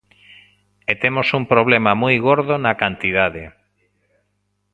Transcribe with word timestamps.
E 0.91 0.93
temos 1.03 1.27
un 1.39 1.43
problema 1.51 1.91
moi 2.03 2.15
gordo 2.27 2.53
na 2.63 2.73
cantidade. 2.81 3.43